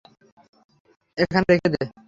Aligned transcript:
এখানে 1.17 1.45
রেখে 1.51 1.69
দে। 1.73 1.81